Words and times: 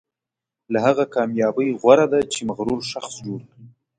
له 0.71 0.79
هغه 0.85 1.05
کامیابۍ 1.13 1.69
غوره 1.81 2.05
ده 2.13 2.19
چې 2.33 2.39
مغرور 2.49 2.79
شخص 2.91 3.13
جوړ 3.25 3.39
کړي. 3.49 3.65